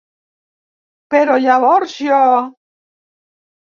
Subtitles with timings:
[1.15, 2.23] Però llavors jo...